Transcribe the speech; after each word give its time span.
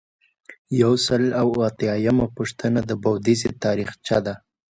یو 0.81 0.93
سل 1.07 1.23
او 1.41 1.47
اتیایمه 1.69 2.27
پوښتنه 2.37 2.79
د 2.89 2.91
بودیجې 3.03 3.49
تاریخچه 3.63 4.17
ده. 4.25 4.33